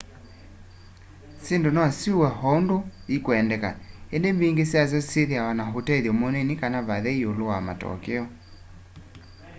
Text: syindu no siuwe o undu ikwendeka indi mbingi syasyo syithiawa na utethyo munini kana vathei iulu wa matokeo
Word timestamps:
syindu 1.43 1.69
no 1.73 1.83
siuwe 1.97 2.27
o 2.47 2.49
undu 2.57 2.77
ikwendeka 3.15 3.69
indi 4.15 4.29
mbingi 4.35 4.63
syasyo 4.71 4.99
syithiawa 5.09 5.51
na 5.59 5.65
utethyo 5.79 6.11
munini 6.19 6.53
kana 6.61 6.77
vathei 6.87 7.19
iulu 7.23 7.43
wa 7.51 7.59
matokeo 7.67 8.25